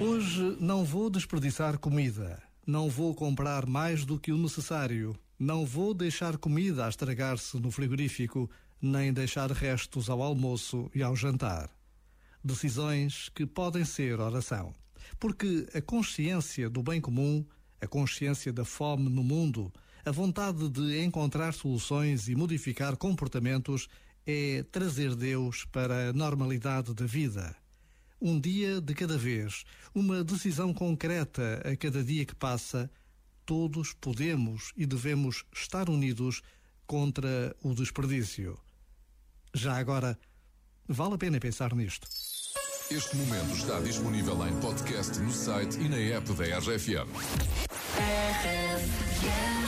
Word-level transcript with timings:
Hoje 0.00 0.56
não 0.60 0.84
vou 0.84 1.10
desperdiçar 1.10 1.76
comida. 1.76 2.40
Não 2.64 2.88
vou 2.88 3.12
comprar 3.12 3.66
mais 3.66 4.04
do 4.04 4.16
que 4.16 4.30
o 4.30 4.38
necessário. 4.38 5.18
Não 5.36 5.66
vou 5.66 5.92
deixar 5.92 6.38
comida 6.38 6.86
a 6.86 6.88
estragar-se 6.88 7.58
no 7.58 7.72
frigorífico, 7.72 8.48
nem 8.80 9.12
deixar 9.12 9.50
restos 9.50 10.08
ao 10.08 10.22
almoço 10.22 10.88
e 10.94 11.02
ao 11.02 11.16
jantar. 11.16 11.68
Decisões 12.44 13.28
que 13.30 13.44
podem 13.44 13.84
ser 13.84 14.20
oração. 14.20 14.72
Porque 15.18 15.66
a 15.74 15.80
consciência 15.80 16.70
do 16.70 16.80
bem 16.80 17.00
comum, 17.00 17.44
a 17.80 17.86
consciência 17.88 18.52
da 18.52 18.64
fome 18.64 19.08
no 19.10 19.24
mundo, 19.24 19.72
a 20.04 20.12
vontade 20.12 20.68
de 20.68 21.02
encontrar 21.02 21.52
soluções 21.54 22.28
e 22.28 22.36
modificar 22.36 22.96
comportamentos 22.96 23.88
é 24.24 24.62
trazer 24.70 25.16
Deus 25.16 25.64
para 25.64 26.10
a 26.10 26.12
normalidade 26.12 26.94
da 26.94 27.04
vida. 27.04 27.56
Um 28.20 28.40
dia 28.40 28.80
de 28.80 28.94
cada 28.94 29.16
vez, 29.16 29.64
uma 29.94 30.24
decisão 30.24 30.74
concreta 30.74 31.62
a 31.64 31.76
cada 31.76 32.02
dia 32.02 32.24
que 32.24 32.34
passa, 32.34 32.90
todos 33.46 33.92
podemos 33.92 34.72
e 34.76 34.84
devemos 34.84 35.44
estar 35.54 35.88
unidos 35.88 36.42
contra 36.86 37.54
o 37.62 37.74
desperdício. 37.74 38.58
Já 39.54 39.78
agora, 39.78 40.18
vale 40.86 41.14
a 41.14 41.18
pena 41.18 41.38
pensar 41.38 41.74
nisto. 41.74 42.08
Este 42.90 43.16
momento 43.16 43.54
está 43.54 43.80
disponível 43.80 44.46
em 44.46 44.60
podcast 44.60 45.18
no 45.20 45.30
site 45.30 45.78
e 45.78 45.88
na 45.88 45.98
app 45.98 46.32
da 46.32 46.58
RFM. 46.58 47.08
Will 49.22 49.67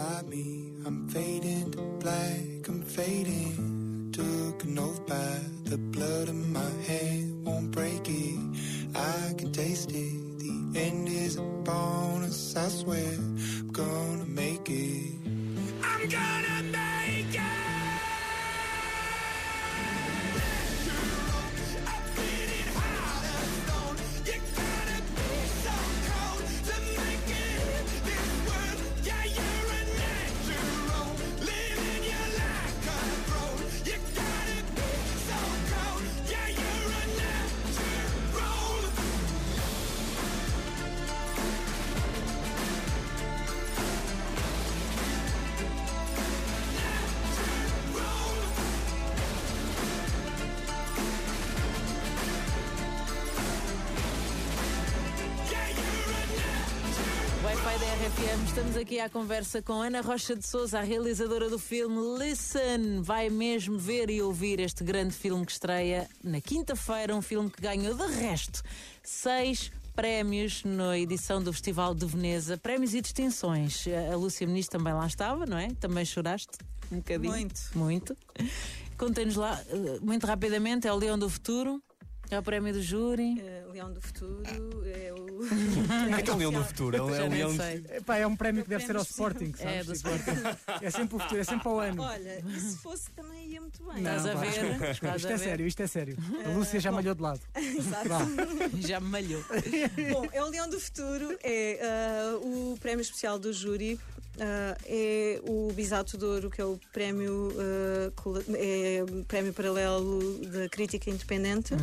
Inside 0.00 0.28
me. 0.28 0.72
I'm 0.86 1.08
fading 1.08 1.70
to 1.72 1.82
black, 2.00 2.68
I'm 2.68 2.82
fading. 2.82 4.10
Took 4.12 4.64
an 4.64 4.78
oath 4.78 5.06
by 5.06 5.40
the 5.64 5.78
blood 5.78 6.28
in 6.28 6.52
my 6.52 6.70
hand, 6.86 6.99
Wi-Fi 57.70 57.84
da 57.84 57.94
RFM, 57.94 58.46
estamos 58.46 58.76
aqui 58.76 58.98
à 58.98 59.08
conversa 59.08 59.62
com 59.62 59.74
Ana 59.74 60.00
Rocha 60.00 60.34
de 60.34 60.44
Souza, 60.44 60.80
a 60.80 60.82
realizadora 60.82 61.48
do 61.48 61.58
filme 61.58 61.98
Listen. 62.18 63.00
Vai 63.00 63.30
mesmo 63.30 63.78
ver 63.78 64.10
e 64.10 64.20
ouvir 64.20 64.58
este 64.58 64.82
grande 64.82 65.14
filme 65.14 65.46
que 65.46 65.52
estreia 65.52 66.08
na 66.24 66.40
quinta-feira, 66.40 67.14
um 67.14 67.22
filme 67.22 67.48
que 67.48 67.62
ganhou 67.62 67.94
de 67.94 68.06
resto 68.14 68.62
seis 69.04 69.70
prémios 69.94 70.64
na 70.64 70.98
edição 70.98 71.40
do 71.40 71.52
Festival 71.52 71.94
de 71.94 72.06
Veneza, 72.06 72.58
prémios 72.58 72.92
e 72.92 73.00
distinções. 73.00 73.84
A 74.10 74.16
Lúcia 74.16 74.46
Muniz 74.48 74.66
também 74.66 74.92
lá 74.92 75.06
estava, 75.06 75.46
não 75.46 75.56
é? 75.56 75.68
Também 75.78 76.04
choraste 76.04 76.58
um 76.90 76.96
bocadinho. 76.96 77.30
Muito. 77.32 77.60
Muito. 77.74 78.16
Contem-nos 78.98 79.36
lá, 79.36 79.62
eh, 79.68 79.98
muito 80.02 80.26
rapidamente, 80.26 80.88
é 80.88 80.92
o 80.92 80.96
Leão 80.96 81.16
do 81.16 81.30
Futuro, 81.30 81.80
é 82.30 82.38
o 82.38 82.42
prémio 82.42 82.72
do 82.72 82.82
júri. 82.82 83.40
Eh, 83.40 83.64
Leão 83.72 83.92
do 83.92 84.00
Futuro 84.00 84.42
é 84.86 85.12
o. 85.12 85.30
É 86.16 86.22
que 86.22 86.30
é 86.30 86.32
o 86.34 86.36
leão 86.36 86.52
do 86.52 86.62
futuro, 86.64 86.96
é 86.96 87.00
é 87.14 87.16
Já 87.16 87.24
um 87.24 87.28
nem 87.28 87.38
leão. 87.38 87.56
sei. 87.56 87.84
Epá, 87.96 88.16
é 88.18 88.26
um 88.26 88.36
prémio 88.36 88.62
que 88.62 88.68
deve 88.68 88.84
ser 88.84 88.96
ao 88.96 89.02
Sporting, 89.02 89.52
sabes? 89.56 89.74
É, 89.74 89.84
do 89.84 89.92
Sporting. 89.94 90.30
É 90.82 90.90
sempre 90.90 91.16
o 91.16 91.18
futuro, 91.18 91.40
é 91.40 91.44
sempre 91.44 91.68
ao 91.68 91.80
ano. 91.80 92.02
Olha, 92.02 92.44
e 92.46 92.60
se 92.60 92.76
fosse 92.78 93.10
também 93.12 93.48
ia 93.48 93.60
muito 93.60 93.82
bem. 93.84 93.98
Estás 93.98 94.26
a 94.26 94.34
ver? 94.34 94.90
Estás 94.90 94.96
Isto 94.96 95.06
a 95.06 95.32
é 95.32 95.36
ver? 95.36 95.38
sério, 95.38 95.66
isto 95.66 95.82
é 95.82 95.86
sério. 95.86 96.16
A 96.44 96.48
Lúcia 96.50 96.78
já 96.80 96.92
malhou 96.92 97.14
de 97.14 97.22
lado. 97.22 97.40
Exato. 97.54 98.08
Já 98.86 99.00
me 99.00 99.08
malhou. 99.08 99.42
Bom, 100.12 100.28
é 100.32 100.42
o 100.42 100.48
Leão 100.48 100.68
do 100.68 100.78
Futuro, 100.78 101.36
é 101.42 101.80
ah, 101.82 102.36
o 102.42 102.76
prémio 102.80 103.02
especial 103.02 103.38
do 103.38 103.52
júri, 103.52 103.98
ah, 104.40 104.76
é 104.86 105.40
o 105.44 105.70
Bisato 105.72 106.16
de 106.18 106.24
Ouro, 106.24 106.50
que 106.50 106.60
é 106.60 106.64
o 106.64 106.78
prémio, 106.92 107.52
cola- 108.16 108.42
é 108.54 109.04
prémio 109.28 109.52
paralelo 109.52 110.38
da 110.48 110.68
crítica 110.68 111.10
independente, 111.10 111.74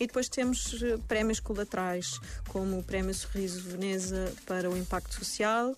e 0.00 0.06
depois 0.06 0.28
temos 0.28 0.74
ah, 0.82 0.98
prémios 1.08 1.40
colaterais, 1.40 2.18
como 2.48 2.78
o 2.78 2.82
prémio 2.82 3.12
Sorriso 3.14 3.60
Veneza 3.62 4.32
para 4.46 4.70
o 4.70 4.76
impacto 4.76 5.14
social. 5.14 5.74